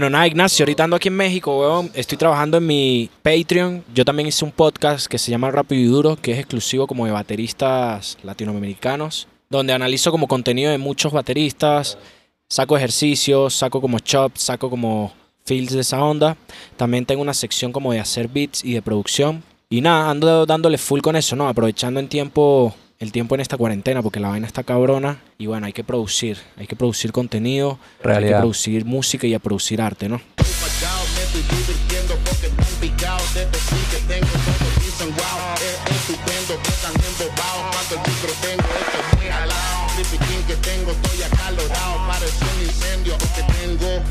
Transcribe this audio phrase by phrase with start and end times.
[0.00, 1.90] Bueno, nada, Ignacio, ahorita ando aquí en México, weón.
[1.92, 3.84] Estoy trabajando en mi Patreon.
[3.92, 7.04] Yo también hice un podcast que se llama Rápido y Duro, que es exclusivo como
[7.04, 11.98] de bateristas latinoamericanos, donde analizo como contenido de muchos bateristas,
[12.48, 15.12] saco ejercicios, saco como chops, saco como
[15.44, 16.34] fields de esa onda.
[16.78, 19.42] También tengo una sección como de hacer beats y de producción.
[19.68, 21.46] Y nada, ando dándole full con eso, ¿no?
[21.46, 25.64] Aprovechando en tiempo el tiempo en esta cuarentena porque la vaina está cabrona y bueno,
[25.66, 28.38] hay que producir, hay que producir contenido, hay que Realidad.
[28.40, 30.20] producir música y a producir arte, ¿no?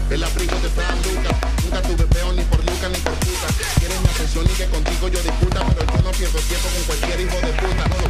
[0.10, 4.02] el abrigo de Fran Lucas, nunca tuve peo ni por Lucas ni por puta, quieres
[4.02, 7.38] mi atención y que contigo yo disputa, pero yo no pierdo tiempo con cualquier hijo
[7.38, 8.09] de puta,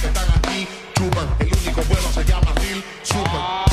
[0.00, 2.54] que están aquí chupan, el único bueno se llama
[3.02, 3.70] Super.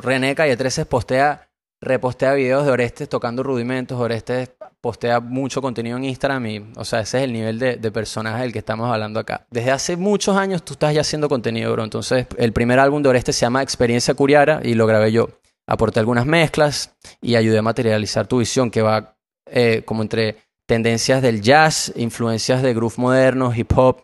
[0.00, 1.48] René Calle 13 postea,
[1.80, 3.98] repostea videos de Orestes tocando rudimentos.
[3.98, 4.50] Orestes
[4.84, 8.42] postea mucho contenido en Instagram y, o sea, ese es el nivel de, de personaje
[8.42, 9.46] del que estamos hablando acá.
[9.50, 11.84] Desde hace muchos años tú estás ya haciendo contenido, bro.
[11.84, 15.30] Entonces, el primer álbum de Orestes se llama Experiencia Curiara y lo grabé yo.
[15.66, 19.16] Aporté algunas mezclas y ayudé a materializar tu visión que va
[19.50, 24.02] eh, como entre tendencias del jazz, influencias de groove moderno, hip hop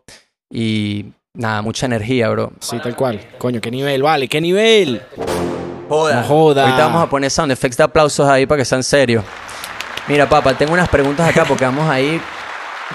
[0.51, 2.53] y nada, mucha energía, bro.
[2.59, 3.21] Sí, tal cual.
[3.37, 5.03] Coño, qué nivel, vale, qué nivel.
[5.91, 6.23] Joda.
[6.23, 6.65] No joda.
[6.65, 9.23] Ahorita vamos a poner sound effects de aplausos ahí para que sean serios.
[10.09, 12.21] Mira, papá, tengo unas preguntas acá porque vamos a ir.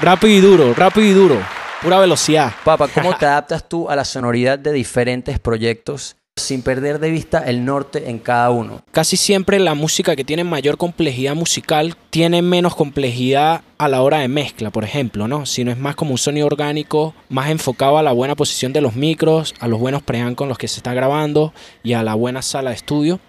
[0.02, 1.42] Rápido y duro, rápido y duro.
[1.82, 2.52] Pura velocidad.
[2.64, 7.40] Papá, ¿cómo te adaptas tú a la sonoridad de diferentes proyectos sin perder de vista
[7.40, 8.82] el norte en cada uno?
[8.92, 14.20] Casi siempre la música que tiene mayor complejidad musical tiene menos complejidad a la hora
[14.20, 15.46] de mezcla, por ejemplo, ¿no?
[15.46, 18.82] Si no es más como un sonido orgánico, más enfocado a la buena posición de
[18.82, 22.16] los micros, a los buenos preamp con los que se está grabando y a la
[22.16, 23.20] buena sala de estudio.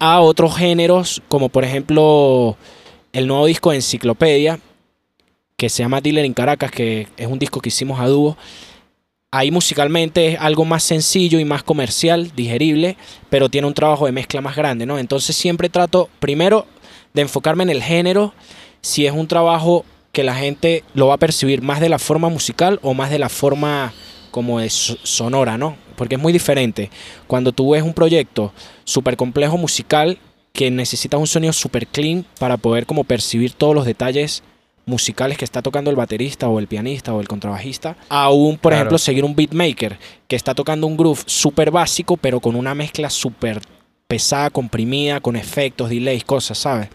[0.00, 2.56] A otros géneros, como por ejemplo
[3.12, 4.60] el nuevo disco de Enciclopedia,
[5.56, 8.36] que se llama Dealer en Caracas, que es un disco que hicimos a dúo.
[9.30, 12.96] Ahí musicalmente es algo más sencillo y más comercial, digerible,
[13.28, 14.98] pero tiene un trabajo de mezcla más grande, ¿no?
[14.98, 16.66] Entonces siempre trato primero
[17.12, 18.32] de enfocarme en el género,
[18.80, 22.28] si es un trabajo que la gente lo va a percibir más de la forma
[22.28, 23.92] musical o más de la forma
[24.30, 25.76] como de so- sonora, ¿no?
[25.96, 26.90] Porque es muy diferente.
[27.26, 28.52] Cuando tú ves un proyecto
[28.84, 30.18] súper complejo musical
[30.52, 34.42] que necesita un sonido súper clean para poder como percibir todos los detalles
[34.86, 38.76] musicales que está tocando el baterista o el pianista o el contrabajista, aún por Claro.
[38.76, 43.10] ejemplo seguir un beatmaker que está tocando un groove súper básico pero con una mezcla
[43.10, 43.60] súper
[44.06, 46.88] pesada, comprimida, con efectos, delays, cosas, ¿sabes?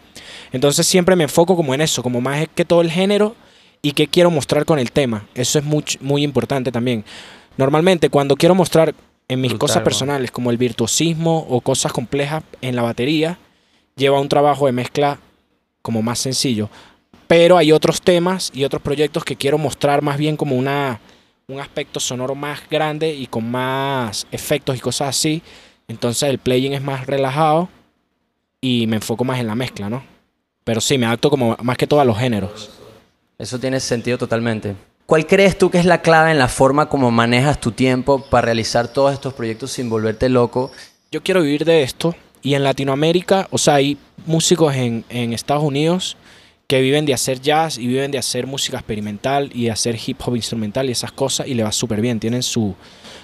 [0.52, 3.36] Entonces siempre me enfoco como en eso, como más que todo el género
[3.82, 5.26] y qué quiero mostrar con el tema.
[5.36, 7.04] Eso es muy, muy importante también.
[7.56, 8.92] Normalmente cuando quiero mostrar
[9.28, 13.38] en mis Brutal, cosas personales como el virtuosismo o cosas complejas en la batería,
[13.96, 15.18] lleva un trabajo de mezcla
[15.82, 16.68] como más sencillo.
[17.26, 21.00] Pero hay otros temas y otros proyectos que quiero mostrar más bien como una,
[21.48, 25.42] un aspecto sonoro más grande y con más efectos y cosas así.
[25.88, 27.68] Entonces el playing es más relajado
[28.60, 30.04] y me enfoco más en la mezcla, ¿no?
[30.64, 32.70] Pero sí, me adapto como más que todo a los géneros.
[33.38, 34.74] Eso tiene sentido totalmente.
[35.06, 38.46] ¿Cuál crees tú que es la clave en la forma como manejas tu tiempo para
[38.46, 40.72] realizar todos estos proyectos sin volverte loco?
[41.10, 43.96] Yo quiero vivir de esto y en Latinoamérica, o sea, hay
[44.26, 46.16] músicos en, en Estados Unidos
[46.66, 50.18] que viven de hacer jazz y viven de hacer música experimental y de hacer hip
[50.24, 52.20] hop instrumental y esas cosas y le va súper bien.
[52.20, 52.74] Tienen su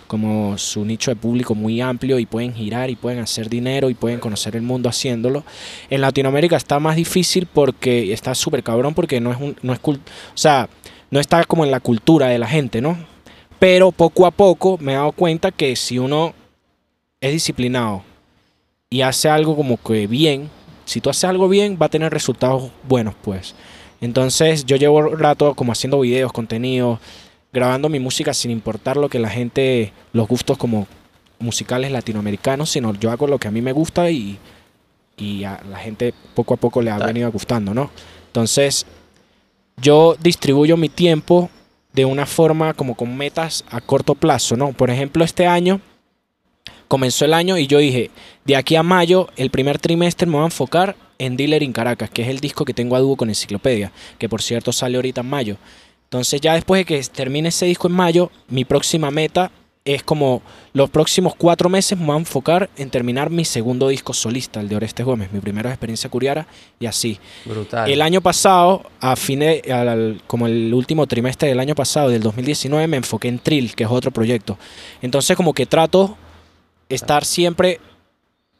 [0.06, 3.94] como su nicho de público muy amplio y pueden girar y pueden hacer dinero y
[3.94, 5.44] pueden conocer el mundo haciéndolo.
[5.90, 9.80] En Latinoamérica está más difícil porque está súper cabrón porque no es un, no es
[9.84, 9.98] o
[10.34, 10.68] sea,
[11.10, 12.98] no está como en la cultura de la gente, ¿no?
[13.58, 16.32] Pero poco a poco me he dado cuenta que si uno
[17.20, 18.02] es disciplinado
[18.92, 20.50] y hace algo como que bien,
[20.84, 23.54] si tú haces algo bien, va a tener resultados buenos, pues.
[24.00, 26.98] Entonces, yo llevo rato como haciendo videos, contenido,
[27.52, 30.88] grabando mi música sin importar lo que la gente, los gustos como
[31.38, 34.38] musicales latinoamericanos, sino yo hago lo que a mí me gusta y,
[35.16, 37.92] y a la gente poco a poco le ha venido gustando, ¿no?
[38.26, 38.86] Entonces,
[39.76, 41.48] yo distribuyo mi tiempo
[41.92, 44.72] de una forma como con metas a corto plazo, ¿no?
[44.72, 45.80] Por ejemplo, este año
[46.90, 48.10] comenzó el año y yo dije,
[48.44, 52.10] de aquí a mayo, el primer trimestre me voy a enfocar en Dealer in Caracas,
[52.10, 55.20] que es el disco que tengo a dúo con Enciclopedia, que por cierto sale ahorita
[55.20, 55.56] en mayo.
[56.04, 59.52] Entonces ya después de que termine ese disco en mayo, mi próxima meta
[59.84, 60.42] es como
[60.72, 64.68] los próximos cuatro meses me voy a enfocar en terminar mi segundo disco solista, el
[64.68, 66.48] de Orestes Gómez, mi primera experiencia curiara
[66.80, 67.18] y así.
[67.44, 67.88] Brutal.
[67.88, 72.22] El año pasado, a fines, al- al- como el último trimestre del año pasado, del
[72.22, 74.58] 2019, me enfoqué en Trill, que es otro proyecto.
[75.02, 76.16] Entonces como que trato
[76.90, 77.80] estar siempre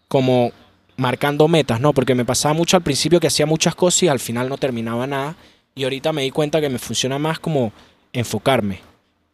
[0.09, 0.53] como
[0.97, 1.93] marcando metas, ¿no?
[1.93, 5.07] Porque me pasaba mucho al principio que hacía muchas cosas y al final no terminaba
[5.07, 5.37] nada.
[5.75, 7.73] Y ahorita me di cuenta que me funciona más como
[8.13, 8.81] enfocarme,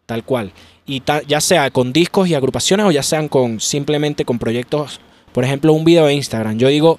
[0.07, 0.53] tal cual.
[0.87, 5.01] Y ya sea con discos y agrupaciones o ya sean con simplemente con proyectos,
[5.33, 6.59] por ejemplo, un video de Instagram.
[6.59, 6.99] Yo digo,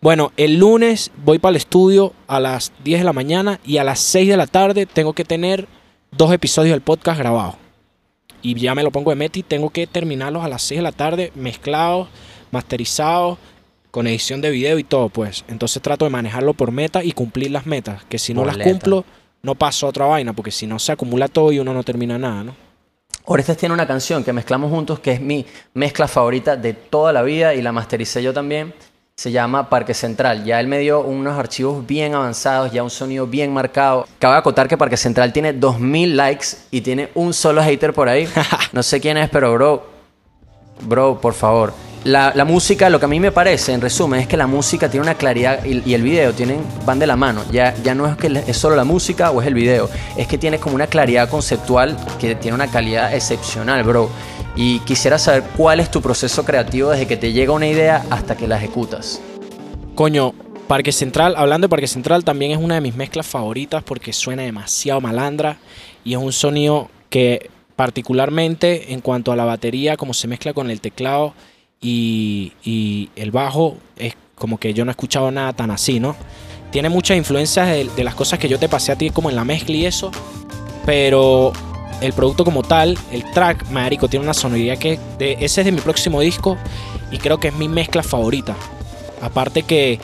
[0.00, 3.84] bueno, el lunes voy para el estudio a las 10 de la mañana y a
[3.84, 5.66] las 6 de la tarde tengo que tener
[6.10, 7.63] dos episodios del podcast grabados.
[8.44, 10.82] Y ya me lo pongo de meta y tengo que terminarlos a las 6 de
[10.82, 12.08] la tarde, mezclados,
[12.50, 13.38] masterizados,
[13.90, 15.44] con edición de video y todo, pues.
[15.48, 18.04] Entonces trato de manejarlo por meta y cumplir las metas.
[18.04, 19.06] Que si no las cumplo,
[19.42, 22.18] no paso a otra vaina, porque si no se acumula todo y uno no termina
[22.18, 22.54] nada, ¿no?
[23.24, 27.22] Orestes tiene una canción que mezclamos juntos que es mi mezcla favorita de toda la
[27.22, 28.74] vida y la mastericé yo también.
[29.16, 30.44] Se llama Parque Central.
[30.44, 34.08] Ya él me dio unos archivos bien avanzados, ya un sonido bien marcado.
[34.18, 38.28] Cabe acotar que Parque Central tiene 2000 likes y tiene un solo hater por ahí.
[38.72, 39.86] No sé quién es, pero bro,
[40.82, 41.72] bro, por favor.
[42.02, 44.90] La, la música, lo que a mí me parece, en resumen, es que la música
[44.90, 47.42] tiene una claridad y, y el video tienen, van de la mano.
[47.52, 50.38] Ya, ya no es que es solo la música o es el video, es que
[50.38, 54.10] tiene como una claridad conceptual que tiene una calidad excepcional, bro.
[54.56, 58.36] Y quisiera saber cuál es tu proceso creativo desde que te llega una idea hasta
[58.36, 59.20] que la ejecutas.
[59.94, 60.34] Coño,
[60.66, 64.42] Parque Central, hablando de Parque Central, también es una de mis mezclas favoritas porque suena
[64.42, 65.58] demasiado malandra
[66.04, 70.70] y es un sonido que particularmente en cuanto a la batería, como se mezcla con
[70.70, 71.34] el teclado
[71.80, 76.16] y, el bajo, es como que yo no he escuchado nada tan así, ¿no?
[76.70, 79.36] Tiene muchas influencias de, de las cosas que yo te pasé a ti como en
[79.36, 80.10] la mezcla y eso,
[80.86, 81.52] pero
[82.04, 85.72] el producto como tal, el track, marico, tiene una sonoridad que de, ese es de
[85.72, 86.56] mi próximo disco
[87.10, 88.54] y creo que es mi mezcla favorita.
[89.20, 89.98] Aparte que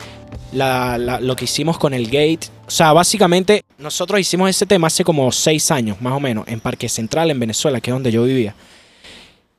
[0.51, 5.31] lo que hicimos con el gate, o sea, básicamente nosotros hicimos ese tema hace como
[5.31, 8.55] seis años, más o menos, en Parque Central, en Venezuela, que es donde yo vivía.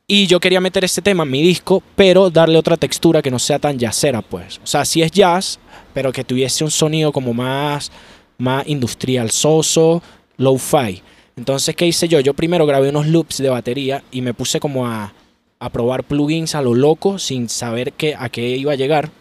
[0.05, 3.39] Y yo quería meter ese tema en mi disco, pero darle otra textura que no
[3.39, 4.59] sea tan jazzera, pues.
[4.61, 5.59] O sea, sí es jazz,
[5.93, 7.89] pero que tuviese un sonido como más,
[8.37, 10.03] más industrial, soso,
[10.37, 11.01] low-fi.
[11.35, 12.19] Entonces, ¿qué hice yo?
[12.19, 15.13] Yo primero grabé unos loops de batería y me puse como a,
[15.59, 19.11] a probar plugins a lo loco sin saber qué, a qué iba a llegar.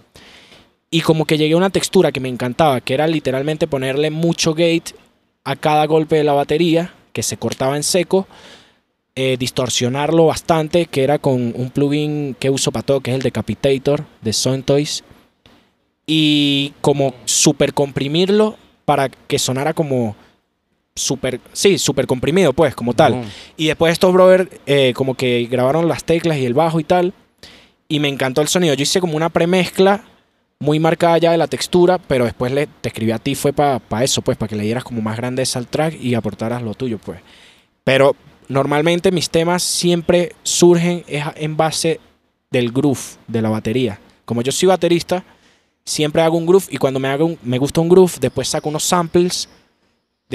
[0.91, 4.53] Y como que llegué a una textura que me encantaba, que era literalmente ponerle mucho
[4.53, 4.95] gate
[5.45, 8.27] a cada golpe de la batería, que se cortaba en seco,
[9.15, 13.23] eh, distorsionarlo bastante, que era con un plugin que uso para todo, que es el
[13.23, 15.05] Decapitator de Soundtoys,
[16.07, 20.17] y como super comprimirlo para que sonara como
[20.95, 23.15] super, sí, super comprimido, pues, como tal.
[23.57, 27.13] Y después estos brothers eh, como que grabaron las teclas y el bajo y tal.
[27.89, 28.75] Y me encantó el sonido.
[28.75, 30.05] Yo hice como una premezcla
[30.59, 33.81] muy marcada ya de la textura, pero después le, te escribí a ti, fue para
[34.03, 36.99] eso, pues, para que le dieras como más grandeza al track y aportaras lo tuyo,
[36.99, 37.21] pues.
[37.85, 38.15] Pero
[38.49, 42.01] normalmente mis temas siempre surgen en base
[42.51, 43.99] del groove, de la batería.
[44.25, 45.25] Como yo soy baterista,
[45.85, 48.69] siempre hago un groove y cuando me, hago un- me gusta un groove, después saco
[48.69, 49.49] unos samples,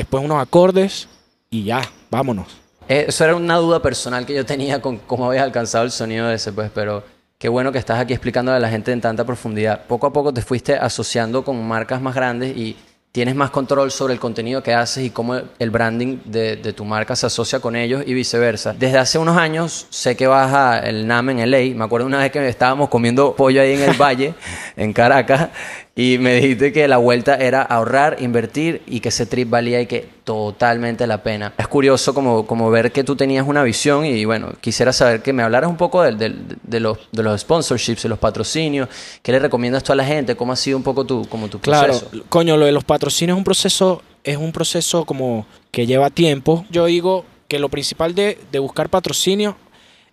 [0.02, 1.08] después unos acordes
[1.50, 2.48] y ya, vámonos.
[2.88, 6.32] Eh, Eso era una duda personal que yo tenía con cómo habías alcanzado el sonido
[6.32, 7.04] ese, pues, pero
[7.38, 9.86] qué bueno que estás aquí explicándole a la gente en tanta profundidad.
[9.88, 12.78] Poco a poco te fuiste asociando con marcas más grandes y
[13.12, 16.86] tienes más control sobre el contenido que haces y cómo el branding de, de tu
[16.86, 18.74] marca se asocia con ellos y viceversa.
[18.74, 21.76] Desde hace unos años sé que vas a el NAM en LA.
[21.76, 24.36] Me acuerdo una vez que estábamos comiendo pollo ahí en el valle,
[24.76, 25.50] en Caracas,
[26.00, 29.88] y me dijiste que la vuelta era ahorrar, invertir y que ese trip valía y
[29.88, 31.54] que totalmente la pena.
[31.58, 35.34] Es curioso como, como ver que tú tenías una visión y bueno, quisiera saber que
[35.34, 38.88] me hablaras un poco del- del- de, los, de los sponsorships, de los patrocinios,
[39.24, 41.60] qué le recomiendas tú a la gente, cómo ha sido un poco tu, como tu
[41.60, 42.24] Claro, proceso.
[42.30, 46.64] coño, lo de los patrocinios es un proceso, es un proceso como que lleva tiempo.
[46.70, 49.58] Yo digo que lo principal de, de buscar patrocinio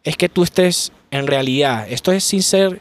[0.03, 1.87] es que tú estés en realidad.
[1.91, 2.81] Esto es sin ser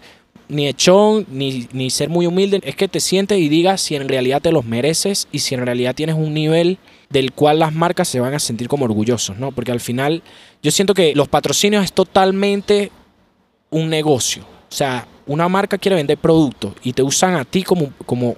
[0.50, 2.60] ni echón, ni, ni ser muy humilde.
[2.64, 5.66] Es que te sientes y digas si en realidad te los mereces y si en
[5.66, 6.78] realidad tienes un nivel
[7.10, 9.52] del cual las marcas se van a sentir como orgullosos, ¿no?
[9.52, 10.24] Porque al final
[10.62, 12.92] yo siento que los patrocinios es totalmente
[13.70, 14.44] un negocio.
[14.44, 18.36] O sea, una marca quiere vender productos y te usan a ti como, como,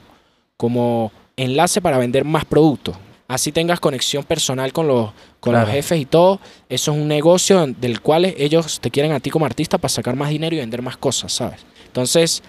[0.57, 2.95] como enlace para vender más productos.
[3.27, 5.65] Así tengas conexión personal con los, con Claro.
[5.65, 6.39] los jefes y todo.
[6.69, 10.15] Eso es un negocio del cual ellos te quieren a ti como artista para sacar
[10.15, 11.61] más dinero y vender más cosas, ¿sabes?
[11.95, 12.43] Entonces,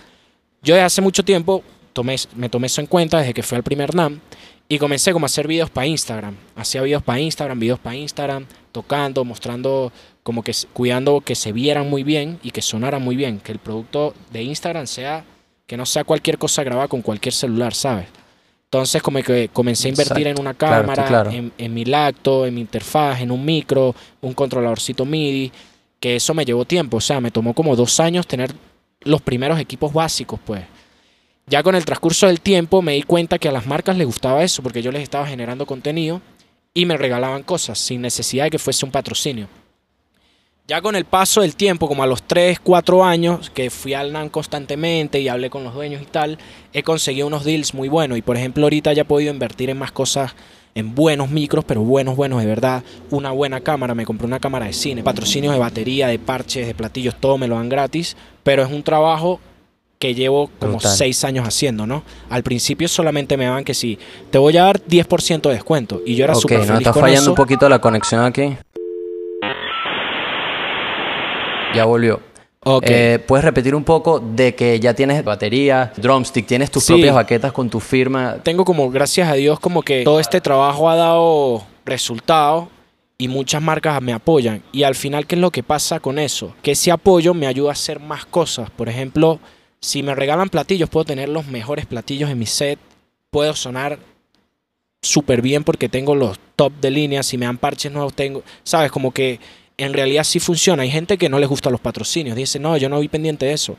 [0.60, 1.62] yo desde hace mucho tiempo
[1.92, 4.18] tomé, me tomé eso en cuenta desde que fui al primer NAM
[4.68, 6.34] Y comencé como a hacer videos para Instagram.
[6.56, 9.92] Hacía videos para Instagram, videos para Instagram, tocando, mostrando,
[10.24, 13.38] como que cuidando que se vieran muy bien y que sonaran muy bien.
[13.38, 15.24] Que el producto de Instagram sea,
[15.64, 18.08] que no sea cualquier cosa grabada con cualquier celular, ¿sabes?
[18.64, 20.40] Entonces como que comencé a invertir Exacto.
[20.40, 21.30] en una cámara, claro.
[21.30, 25.52] En, en mi lacto, en mi interfaz, en un micro, un controladorcito MIDI,
[26.00, 26.96] que eso me llevó tiempo.
[26.96, 28.52] O sea, me tomó como dos años tener
[29.06, 30.62] los primeros equipos básicos, pues.
[31.46, 34.42] Ya con el transcurso del tiempo me di cuenta que a las marcas les gustaba
[34.42, 36.20] eso porque yo les estaba generando contenido
[36.74, 39.48] y me regalaban cosas sin necesidad de que fuese un patrocinio.
[40.68, 44.12] Ya con el paso del tiempo, como a los 3, 4 años, que fui al
[44.12, 46.38] NAN constantemente y hablé con los dueños y tal,
[46.72, 48.18] he conseguido unos deals muy buenos.
[48.18, 50.34] Y por ejemplo, ahorita ya he podido invertir en más cosas,
[50.76, 52.84] en buenos micros, pero buenos, buenos de verdad.
[53.10, 56.74] Una buena cámara, me compré una cámara de cine, patrocinios de batería, de parches, de
[56.74, 58.16] platillos, todo me lo dan gratis.
[58.44, 59.40] Pero es un trabajo
[59.98, 60.78] que llevo como.
[60.78, 62.02] 6 años haciendo, ¿no?
[62.28, 63.98] Al principio solamente me daban que sí,
[64.30, 66.02] te voy a dar 10% de descuento.
[66.04, 67.30] Y yo era Ok, súper no feliz está con fallando eso.
[67.30, 68.56] un poquito la conexión aquí.
[71.74, 72.20] Ya volvió.
[72.82, 76.92] Eh, ¿Puedes repetir un poco de que ya tienes batería, drumstick, tienes tus Sí.
[76.94, 78.38] propias baquetas con tu firma?
[78.42, 82.68] tengo como, gracias a Dios, como que todo este trabajo ha dado resultado
[83.18, 84.62] y muchas marcas me apoyan.
[84.72, 86.54] Y al final, ¿qué es lo que pasa con eso?
[86.62, 88.68] Que ese apoyo me ayuda a hacer más cosas.
[88.70, 89.38] Por ejemplo,
[89.80, 92.78] si me regalan platillos, puedo tener los mejores platillos en mi set.
[93.30, 93.98] Puedo sonar
[95.02, 97.22] súper bien porque tengo los top de línea.
[97.22, 98.90] Si me dan parches nuevos, tengo, ¿sabes?
[98.90, 99.38] Como que
[99.78, 100.82] en realidad sí funciona.
[100.82, 102.36] Hay gente que no les gustan los patrocinios.
[102.36, 103.76] Dice, no, yo no vi pendiente de eso.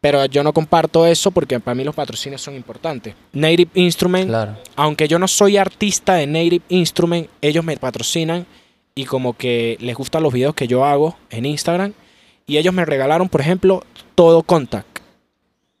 [0.00, 3.14] Pero yo no comparto eso porque para mí los patrocinios son importantes.
[3.32, 4.56] Native Instrument Claro.
[4.76, 8.46] aunque yo no soy artista de Native Instrument, ellos me patrocinan
[8.94, 11.94] y como que les gustan los videos que yo hago en Instagram.
[12.46, 13.82] Y ellos me regalaron, por ejemplo,
[14.14, 14.98] todo Contact.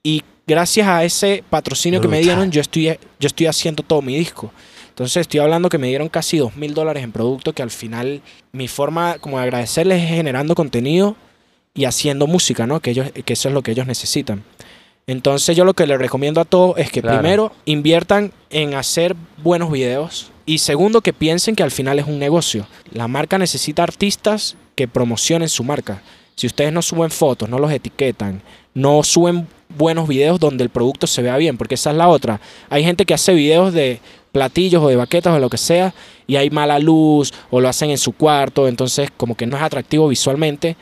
[0.02, 4.16] Y gracias a ese patrocinio que me dieron, yo estoy, yo estoy haciendo todo mi
[4.16, 4.50] disco.
[4.94, 8.22] Entonces estoy hablando que me dieron casi dos mil dólares en producto que al final
[8.52, 11.16] mi forma como de agradecerles es generando contenido
[11.74, 12.78] y haciendo música, ¿no?
[12.78, 14.44] Que, ellos, que eso es lo que ellos necesitan.
[15.08, 17.18] Entonces yo lo que les recomiendo a todos es que Claro.
[17.18, 22.20] primero inviertan en hacer buenos videos y segundo que piensen que al final es un
[22.20, 22.64] negocio.
[22.92, 26.02] La marca necesita artistas que promocionen su marca.
[26.36, 28.42] Si ustedes no suben fotos, no los etiquetan,
[28.74, 32.40] no suben buenos videos donde el producto se vea bien, porque esa es la otra.
[32.70, 34.00] Hay gente que hace videos de
[34.34, 35.94] platillos o de baquetas o lo que sea
[36.26, 39.62] y hay mala luz o lo hacen en su cuarto, entonces como que no es
[39.62, 40.76] atractivo visualmente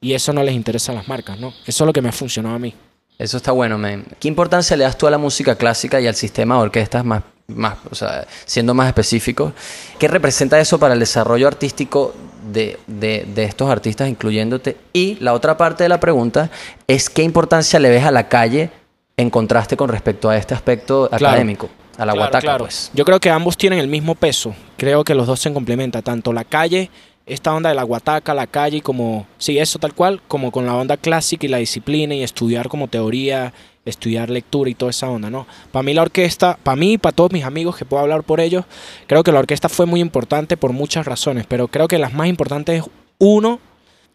[0.00, 1.48] y eso no les interesa a las marcas, ¿no?
[1.66, 2.74] Eso es lo que me ha funcionado a mí.
[3.18, 4.04] Eso está bueno, man.
[4.20, 7.22] ¿Qué importancia le das tú a la música clásica y al sistema de orquestas más,
[7.48, 9.52] más o sea, siendo más específico?
[9.98, 12.14] ¿Qué representa eso para el desarrollo artístico
[12.52, 14.76] de, de- de estos artistas, incluyéndote?
[14.92, 16.50] Y la otra parte de la pregunta
[16.86, 18.70] es qué importancia le ves a la calle
[19.16, 21.26] en contraste con respecto a este aspecto Claro.
[21.28, 22.64] académico, a la Claro, guataca, claro.
[22.64, 22.90] pues.
[22.94, 24.54] Yo creo que ambos tienen el mismo peso.
[24.78, 26.02] Creo que los dos se complementan.
[26.02, 26.90] Tanto la calle,
[27.26, 30.74] esta onda de la guataca, la calle, como, sí, eso tal cual, como con la
[30.74, 33.52] onda clásica y la disciplina y estudiar como teoría,
[33.84, 35.46] estudiar lectura y toda esa onda, ¿no?
[35.72, 38.40] Para mí la orquesta, para mí y para todos mis amigos que puedo hablar por
[38.40, 38.64] ellos,
[39.06, 42.28] creo que la orquesta fue muy importante por muchas razones, pero creo que las más
[42.28, 43.60] importantes es, uno,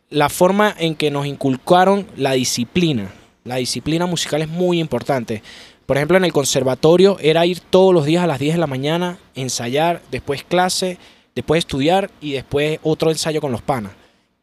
[0.09, 3.11] la forma en que nos inculcaron la disciplina.
[3.43, 5.43] La disciplina musical es muy importante.
[5.85, 8.67] Por ejemplo, en el conservatorio era ir todos los días a las 10 de la
[8.67, 10.97] mañana, ensayar, después clase,
[11.35, 13.91] después estudiar y después otro ensayo con los panas.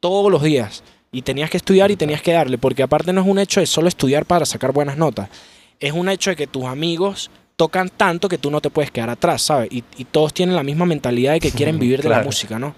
[0.00, 0.82] Todos los días.
[1.12, 3.66] Y tenías que estudiar y tenías que darle, porque aparte no es un hecho de
[3.66, 5.28] solo estudiar para sacar buenas notas.
[5.80, 9.10] Es un hecho de que tus amigos tocan tanto que tú no te puedes quedar
[9.10, 9.70] atrás, ¿sabes?
[9.72, 12.74] Y, y todos tienen la misma mentalidad de que quieren vivir de la música, ¿no?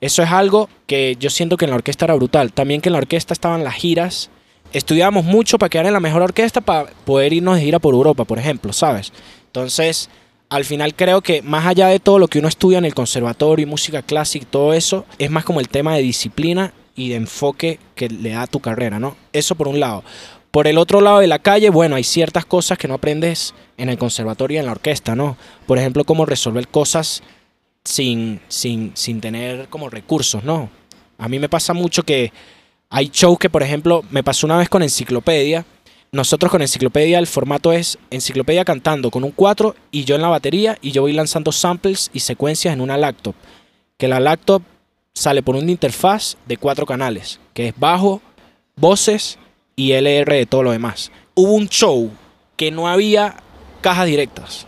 [0.00, 2.52] Eso es algo que yo siento que en la orquesta era brutal.
[2.52, 4.30] También que en la orquesta estaban las giras.
[4.72, 8.24] Estudiábamos mucho para quedar en la mejor orquesta para poder irnos de gira por Europa,
[8.24, 9.12] por ejemplo, ¿sabes?
[9.46, 10.10] Entonces,
[10.48, 13.64] al final creo que más allá de todo lo que uno estudia en el conservatorio
[13.64, 17.16] y música clásica y todo eso, es más como el tema de disciplina y de
[17.16, 19.16] enfoque que le da a tu carrera, ¿no?
[19.32, 20.04] Eso por un lado.
[20.50, 23.88] Por el otro lado de la calle, bueno, hay ciertas cosas que no aprendes en
[23.90, 25.36] el conservatorio y en la orquesta, ¿no?
[25.66, 27.22] Por ejemplo, cómo resolver cosas
[27.84, 30.70] sin, sin, sin tener como recursos, ¿no?
[31.18, 32.32] A mí me pasa mucho que
[32.90, 35.64] hay shows que, por ejemplo, me pasó una vez con Enciclopedia.
[36.12, 40.28] Nosotros con Enciclopedia el formato es Enciclopedia cantando con un 4 y yo en la
[40.28, 43.34] batería y yo voy lanzando samples y secuencias en una laptop.
[43.98, 44.62] Que la laptop
[45.14, 48.20] sale por una interfaz de cuatro canales, que es bajo,
[48.76, 49.38] voces
[49.74, 51.10] y LR de todo lo demás.
[51.34, 52.10] Hubo un show
[52.56, 53.36] que no había
[53.80, 54.66] cajas directas.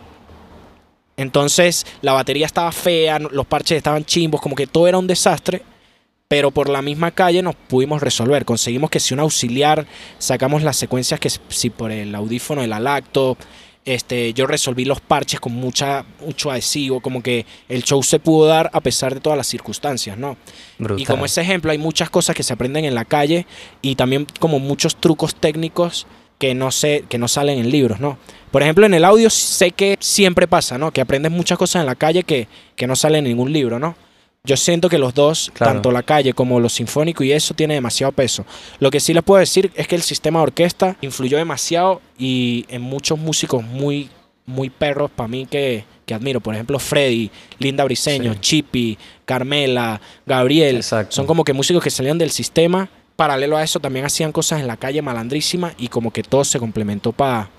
[1.17, 5.63] Entonces la batería estaba fea, los parches estaban chimbos, como que todo era un desastre.
[6.29, 8.45] Pero por la misma calle nos pudimos resolver.
[8.45, 9.87] Conseguimos que si un auxiliar,
[10.19, 13.35] sacamos las secuencias que si por el audífono de la lacto,
[13.83, 18.45] este, yo resolví los parches con mucha, mucho adhesivo, como que el show se pudo
[18.45, 20.37] dar a pesar de todas las circunstancias, ¿no?
[20.77, 21.01] Brutal.
[21.01, 23.47] Y como ese ejemplo, hay muchas cosas que se aprenden en la calle
[23.81, 26.05] y también como muchos trucos técnicos
[26.37, 28.19] que no sé, que no salen en libros, ¿no?
[28.51, 30.91] Por ejemplo, en el audio sé que siempre pasa, ¿no?
[30.91, 33.95] Que aprendes muchas cosas en la calle que, que no salen en ningún libro, ¿no?
[34.45, 35.73] Yo siento que los dos, Claro.
[35.73, 38.45] tanto la calle como lo sinfónico y eso, tiene demasiado peso.
[38.79, 42.65] Lo que sí les puedo decir es que el sistema de orquesta influyó demasiado y
[42.69, 44.09] en muchos músicos muy,
[44.45, 46.39] muy perros para mí que, que admiro.
[46.39, 47.29] Por ejemplo, Freddy,
[47.59, 48.39] Linda Briseño, Sí.
[48.39, 50.77] Chippy, Carmela, Gabriel.
[50.77, 51.15] Exacto.
[51.17, 52.87] Son como que músicos que salían del sistema.
[53.17, 56.57] Paralelo a eso, también hacían cosas en la calle malandrísima y como que todo se
[56.59, 57.49] complementó para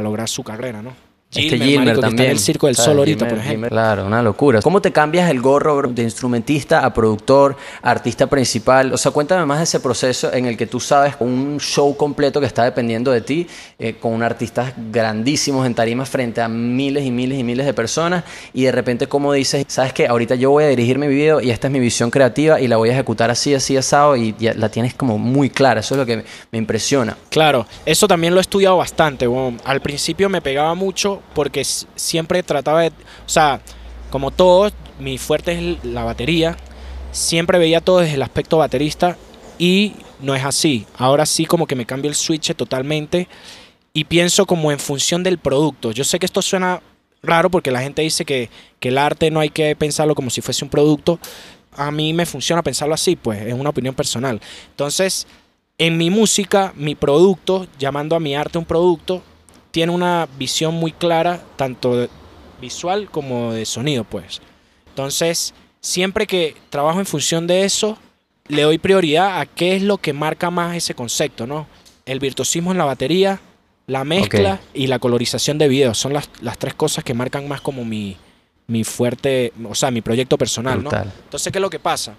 [0.00, 0.94] lograr su carrera, ¿no?
[1.40, 2.20] Gilmer, Gilmer marico, que también.
[2.20, 2.86] está en el Circo del ¿sabes?
[2.90, 3.52] Sol ahorita, Gilmer- por ejemplo.
[3.52, 4.60] Gilmer, claro, una locura.
[4.60, 8.92] ¿Cómo te cambias el gorro de instrumentista a productor, artista principal?
[8.92, 12.38] O sea, cuéntame más de ese proceso en el que tú sabes un show completo
[12.40, 13.46] que está dependiendo de ti,
[13.78, 18.24] eh, con artistas grandísimos en tarimas frente a miles y miles y miles de personas,
[18.52, 21.50] y de repente cómo dices, sabes que ahorita yo voy a dirigir mi video y
[21.50, 24.52] esta es mi visión creativa y la voy a ejecutar así, así, asado, y ya
[24.54, 25.80] la tienes como muy clara.
[25.80, 27.16] Eso es lo que me- impresiona.
[27.30, 29.26] Claro, eso también lo he estudiado bastante.
[29.64, 32.88] Al principio me pegaba mucho porque siempre trataba de...
[32.88, 33.60] O sea,
[34.10, 36.56] como todos, mi fuerte es la batería.
[37.12, 39.16] Siempre veía todo desde el aspecto baterista
[39.58, 40.86] y no es así.
[40.96, 43.28] Ahora sí como que me cambio el switch totalmente
[43.92, 45.92] y pienso como en función del producto.
[45.92, 46.82] Yo sé que esto suena
[47.22, 48.50] raro porque la gente dice que,
[48.80, 51.18] que el arte no hay que pensarlo como si fuese un producto.
[51.72, 54.40] A mí me funciona pensarlo así, pues es una opinión personal.
[54.70, 55.26] Entonces,
[55.78, 59.22] en mi música, mi producto, llamando a mi arte un producto,
[59.72, 62.08] tiene una visión muy clara, tanto
[62.60, 64.40] visual como de sonido, pues.
[64.88, 67.98] Entonces, siempre que trabajo en función de eso,
[68.48, 71.66] le doy prioridad a qué es lo que marca más ese concepto, ¿no?
[72.04, 73.40] El virtuosismo en la batería,
[73.86, 75.98] la mezcla y la colorización de videos.
[75.98, 78.16] Son las, las tres cosas que marcan más como mi,
[78.66, 80.90] mi fuerte, o sea, mi proyecto personal, ¿no?
[80.90, 81.12] Brutal.
[81.24, 82.14] Entonces, ¿qué es lo que pasa?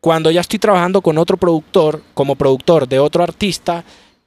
[0.00, 3.84] Cuando ya estoy trabajando con otro productor, como productor de otro artista,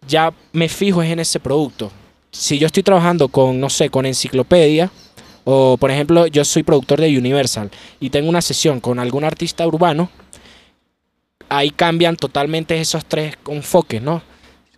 [0.07, 1.91] ya me fijo en ese producto.
[2.31, 4.91] Si yo estoy trabajando con, no sé, con Enciclopedia,
[5.45, 9.65] o por ejemplo, yo soy productor de Universal y tengo una sesión con algún artista
[9.65, 10.09] urbano,
[11.49, 14.21] ahí cambian totalmente esos tres enfoques, ¿no?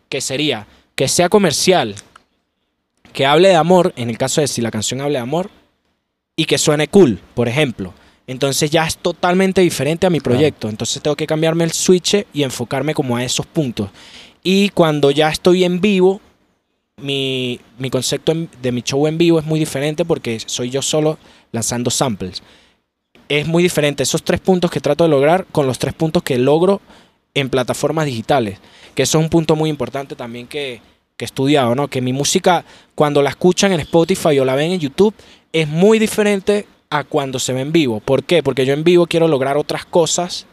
[0.07, 1.95] Que sería que sea comercial,
[3.11, 5.49] que hable de amor, en el caso de si la canción hable de amor,
[6.35, 7.93] y que suene cool, por ejemplo.
[8.27, 10.35] Entonces ya es totalmente diferente a mi Claro.
[10.37, 10.69] proyecto.
[10.69, 13.89] Entonces tengo que cambiarme el switch y enfocarme como a esos puntos.
[14.43, 16.21] Y cuando ya estoy en vivo,
[17.01, 21.17] mi, mi concepto de mi show en vivo es muy diferente porque soy yo solo
[21.51, 22.41] lanzando samples.
[23.29, 26.37] Es muy diferente esos tres puntos que trato de lograr con los tres puntos que
[26.37, 26.81] logro
[27.33, 28.59] en plataformas digitales.
[28.95, 30.81] Que eso es un punto muy importante también que,
[31.15, 31.87] que he estudiado, ¿no?
[31.87, 35.13] Que mi música, cuando la escuchan en Spotify o la ven en YouTube,
[35.53, 38.01] es muy diferente a cuando se ve en vivo.
[38.01, 38.43] ¿Por qué?
[38.43, 40.45] Porque yo en vivo quiero lograr otras cosas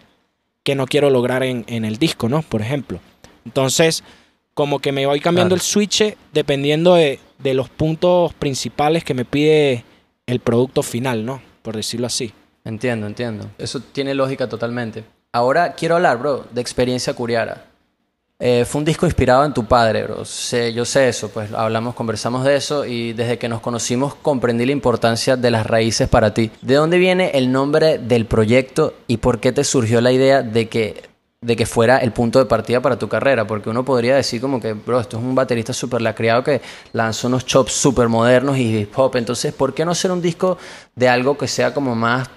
[0.62, 2.42] que no quiero lograr en, en el disco, ¿no?
[2.42, 3.00] Por ejemplo.
[3.44, 4.04] Entonces,
[4.58, 5.62] como que me voy cambiando Claro.
[5.64, 9.84] el switch dependiendo de, de los puntos principales que me pide
[10.26, 11.40] el producto final, ¿no?
[11.62, 12.32] Por decirlo así.
[12.64, 13.46] Entiendo, entiendo.
[13.56, 15.04] Eso tiene lógica totalmente.
[15.32, 17.66] Ahora quiero hablar, bro, de experiencia curiara.
[18.40, 20.24] Eh, fue un disco inspirado en tu padre, bro.
[20.24, 24.66] Sé- yo sé eso, pues hablamos, conversamos de eso y desde que nos conocimos comprendí
[24.66, 26.50] la importancia de las raíces para ti.
[26.62, 30.68] ¿De dónde viene el nombre del proyecto y por qué te surgió la idea de
[30.68, 31.02] que,
[31.40, 33.46] de que fuera el punto de partida para tu carrera?
[33.46, 36.60] Porque uno podría decir como que, bro, esto es un baterista súper lacriado que
[36.92, 39.16] lanzó unos chops súper modernos y hip hop.
[39.16, 40.58] Entonces, ¿por qué no hacer un disco
[40.94, 42.28] de algo que sea como más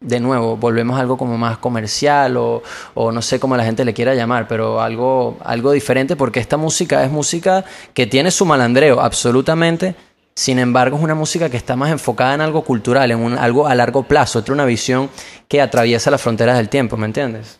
[0.00, 2.62] de nuevo, volvemos a algo como más comercial o,
[2.94, 6.56] o no sé cómo la gente le quiera llamar, pero algo, algo diferente porque esta
[6.56, 9.96] música es música que tiene su malandreo, absolutamente.
[10.36, 13.66] Sin embargo, es una música que está más enfocada en algo cultural, en un, algo
[13.66, 15.10] a largo plazo, tiene una visión
[15.48, 17.58] que atraviesa las fronteras del tiempo, ¿me entiendes?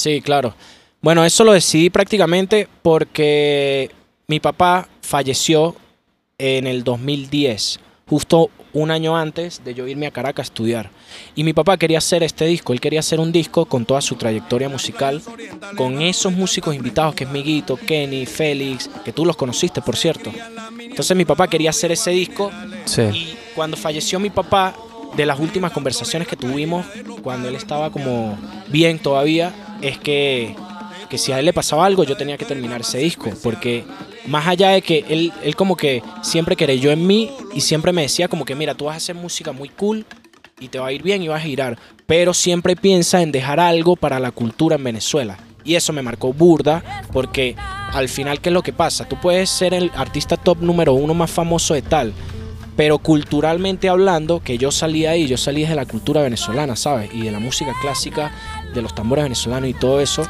[0.00, 0.54] Sí, claro.
[1.02, 3.90] Bueno, eso lo decidí prácticamente porque
[4.28, 5.76] mi papá falleció
[6.38, 10.90] en el 2010, justo un año antes de yo irme a Caracas a estudiar.
[11.34, 14.14] Y mi papá quería hacer este disco, él quería hacer un disco con toda su
[14.14, 15.20] trayectoria musical,
[15.76, 20.32] con esos músicos invitados que es Miguito, Kenny, Félix, que tú los conociste, por cierto.
[20.78, 22.50] Entonces mi papá quería hacer ese disco
[22.86, 23.02] Sí.
[23.02, 24.74] y cuando falleció mi papá,
[25.16, 26.86] de las últimas conversaciones que tuvimos,
[27.22, 30.54] cuando él estaba como bien todavía, es que,
[31.08, 33.30] que si a él le pasaba algo, yo tenía que terminar ese disco.
[33.42, 33.84] Porque
[34.26, 38.02] más allá de que él, él como que siempre creyó en mí y siempre me
[38.02, 40.04] decía como que, mira, tú vas a hacer música muy cool
[40.60, 41.78] y te va a ir bien y vas a girar.
[42.06, 45.38] Pero siempre piensa en dejar algo para la cultura en Venezuela.
[45.64, 47.54] Y eso me marcó burda porque
[47.92, 49.08] al final, ¿qué es lo que pasa?
[49.08, 52.14] Tú puedes ser el artista top número uno más famoso de tal,
[52.76, 57.10] pero culturalmente hablando, que yo salí ahí, yo salí de la cultura venezolana, ¿sabes?
[57.12, 58.32] Y de la música clásica,
[58.74, 60.26] de los tambores venezolanos y todo eso,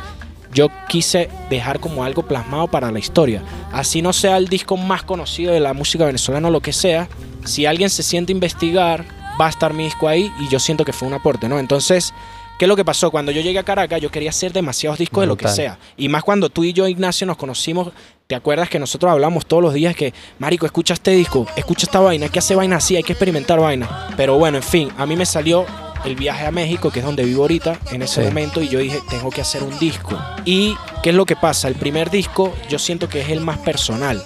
[0.52, 3.42] yo quise dejar como algo plasmado para la historia.
[3.72, 7.08] Así no sea el disco más conocido de la música venezolana o lo que sea,
[7.44, 9.04] si alguien se siente a investigar,
[9.40, 11.58] va a estar mi disco ahí y yo siento que fue un aporte, ¿no?
[11.58, 12.12] Entonces,
[12.58, 13.10] ¿qué es lo que pasó?
[13.10, 15.78] Cuando yo llegué a Caracas, yo quería hacer demasiados discos de lo que sea.
[15.96, 17.92] Y más cuando tú y yo, Ignacio, nos conocimos,
[18.26, 22.00] ¿te acuerdas que nosotros hablamos todos los días que, Marico, escucha este disco, escucha esta
[22.00, 24.08] vaina, hay que hacer vaina así, hay que experimentar vaina?
[24.16, 25.64] Pero bueno, en fin, a mí me salió
[26.04, 28.26] el viaje a México, que es donde vivo ahorita, en ese Sí.
[28.26, 30.18] momento, y yo dije, tengo que hacer un disco.
[30.44, 31.68] ¿Y qué es lo que pasa?
[31.68, 34.22] El primer disco yo siento que es el más personal,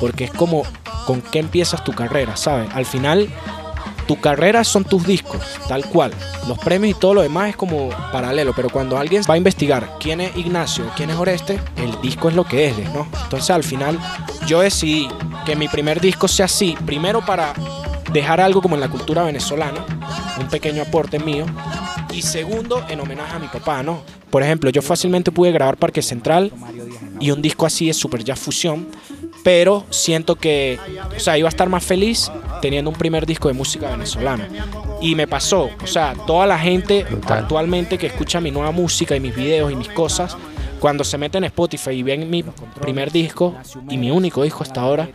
[0.00, 0.62] porque es como
[1.06, 2.68] con qué empiezas tu carrera, ¿sabes?
[2.74, 3.28] Al final,
[4.06, 6.12] tu carrera son tus discos, tal cual.
[6.46, 9.96] Los premios y todo lo demás es como paralelo, pero cuando alguien va a investigar
[10.00, 13.06] quién es Ignacio, quién es Oreste, el disco es lo que es, ¿no?
[13.24, 13.98] Entonces al final
[14.46, 15.08] yo decidí
[15.44, 17.52] que mi primer disco sea así, primero para
[18.16, 19.84] dejar algo como en la cultura venezolana,
[20.40, 21.44] un pequeño aporte mío,
[22.12, 24.00] y segundo en homenaje a mi papá, ¿no?
[24.30, 26.50] Por ejemplo, yo fácilmente pude grabar Parque Central
[27.20, 28.88] y un disco así de super jazz fusión,
[29.44, 30.78] pero siento que,
[31.14, 34.48] o sea, iba a estar más feliz teniendo un primer disco de música venezolana.
[35.00, 39.20] Y me pasó, o sea, toda la gente actualmente que escucha mi nueva música y
[39.20, 40.36] mis videos y mis cosas,
[40.80, 42.44] cuando se meten en Spotify y ven mi
[42.80, 43.54] primer disco
[43.88, 45.08] y mi único disco hasta ahora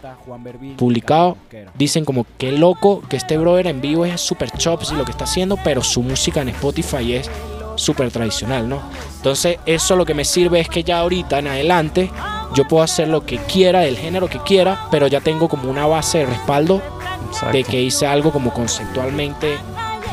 [0.78, 1.38] publicado,
[1.76, 5.12] dicen como qué loco que este brother en vivo es super chops y lo que
[5.12, 7.30] está haciendo, pero su música en Spotify es
[7.76, 8.82] súper tradicional, ¿no?
[9.18, 12.12] Entonces eso lo que me sirve es que ya ahorita en adelante
[12.54, 15.86] yo puedo hacer lo que quiera, del género que quiera, pero ya tengo como una
[15.86, 16.82] base de respaldo
[17.30, 17.58] Exacto.
[17.58, 19.58] de que hice algo como conceptualmente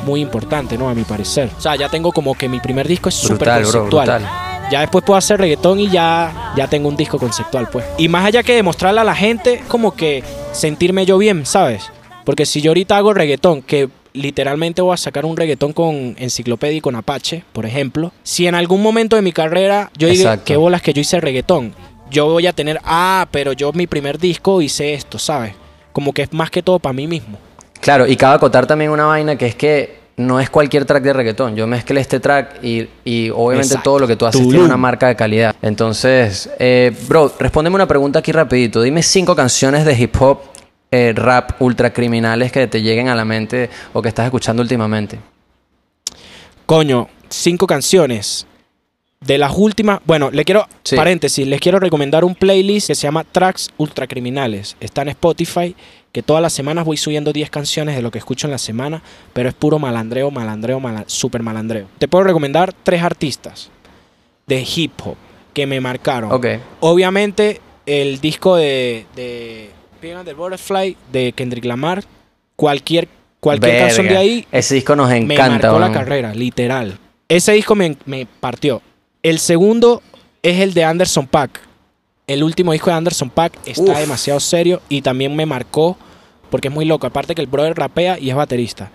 [0.05, 0.89] muy importante, ¿no?
[0.89, 1.51] A mi parecer.
[1.59, 4.07] O sea, ya tengo como que mi primer disco es súper bro, conceptual.
[4.07, 4.48] brutal.
[4.71, 7.85] Ya después puedo hacer reggaetón y ya, ya tengo un disco conceptual, pues.
[7.97, 11.91] Y más allá que demostrarle a la gente, como que sentirme yo bien, ¿sabes?
[12.25, 16.77] Porque si yo ahorita hago reggaetón, que literalmente voy a sacar un reggaetón con enciclopedia
[16.77, 20.57] y con Apache, por ejemplo, si en algún momento de mi carrera yo digo qué
[20.57, 21.75] bolas que yo hice reggaetón,
[22.11, 25.55] yo voy a tener, ah, pero yo mi primer disco hice esto, ¿sabes?
[25.93, 27.39] Como que es más que todo para mí mismo.
[27.81, 31.13] Claro, y cabe acotar también una vaina que es que no es cualquier track de
[31.15, 31.57] reggaetón.
[31.57, 33.91] Yo mezclé este track y, y obviamente Exacto.
[33.91, 34.51] todo lo que tú haces Tulum.
[34.53, 35.57] tiene una marca de calidad.
[35.63, 38.83] Entonces, eh, bro, respóndeme una pregunta aquí rapidito.
[38.83, 40.41] Dime cinco canciones de hip hop,
[40.91, 45.19] eh, rap, ultra criminales que te lleguen a la mente o que estás escuchando últimamente.
[46.67, 48.47] Coño, cinco canciones.
[49.21, 50.95] De las últimas, bueno, le quiero, Sí.
[50.95, 54.77] paréntesis, les quiero recomendar un playlist que se llama Tracks Ultracriminales.
[54.79, 55.75] Está en Spotify,
[56.19, 59.03] que todas las semanas voy subiendo 10 canciones de lo que escucho en la semana,
[59.33, 61.87] pero es puro malandreo, malandreo, mala- super malandreo.
[61.99, 63.71] Te puedo recomendar tres artistas
[64.49, 65.15] de hip hop
[65.55, 66.33] que me marcaron.
[66.33, 66.47] Ok.
[66.81, 72.03] Obviamente, el disco de, de the Butterfly de Kendrick Lamar,
[72.57, 73.07] cualquier,
[73.39, 73.87] cualquier Verga.
[73.87, 75.69] canción de ahí Ese disco nos me encanta.
[75.71, 76.99] marcó la carrera, literal.
[77.29, 78.83] Ese disco me, me partió.
[79.23, 80.03] El segundo
[80.43, 81.61] es el de Anderson Pack.
[82.27, 83.99] El último disco de Anderson Pack está Uf.
[83.99, 85.97] demasiado serio y también me marcó
[86.51, 87.07] porque es muy loco.
[87.07, 88.91] Aparte que el brother rapea y es baterista.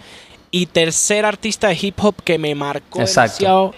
[0.52, 3.38] Y tercer artista de hip hop que me marcó Exacto.
[3.40, 3.74] demasiado,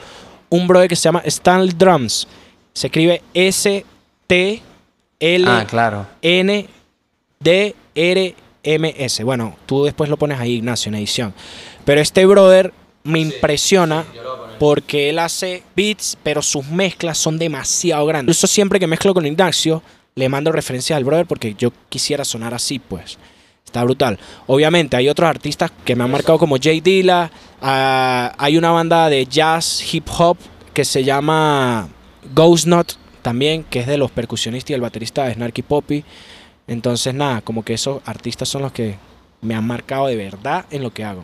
[0.49, 2.27] un brother que se llama Stanley Drums.
[2.73, 6.05] Se escribe S-T-L Ah, claro.
[6.21, 6.67] N
[7.39, 9.23] D R M S.
[9.23, 11.33] Bueno, tú después lo pones ahí, Ignacio, en edición.
[11.85, 14.03] Pero este brother me impresiona
[14.59, 18.35] porque él hace beats, pero sus mezclas son demasiado grandes.
[18.35, 19.83] Incluso siempre que mezclo con Ignacio,
[20.15, 23.17] le mando referencias al brother porque yo quisiera sonar así, pues.
[23.75, 24.17] Está brutal.
[24.47, 27.29] Obviamente, hay otros artistas que me han marcado como Jay Dilla.
[27.61, 30.37] ah, hay una banda de jazz hip hop
[30.73, 31.89] que se llama
[32.33, 36.05] Ghost Not también, que es de los percusionistas y el baterista de Snarky Poppy.
[36.67, 38.95] Entonces, nada, como que esos artistas son los que
[39.41, 41.23] me han marcado de verdad en lo que hago.